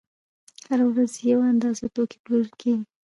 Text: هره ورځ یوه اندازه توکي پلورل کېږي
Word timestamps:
هره 0.69 0.85
ورځ 0.91 1.11
یوه 1.31 1.45
اندازه 1.53 1.85
توکي 1.95 2.17
پلورل 2.23 2.51
کېږي 2.61 2.83